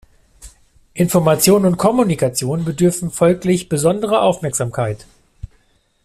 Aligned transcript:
Information 0.95 1.63
und 1.63 1.77
Kommunikation 1.77 2.65
bedürfen 2.65 3.11
folglich 3.11 3.69
besonderer 3.69 4.23
Aufmerksamkeit. 4.23 5.05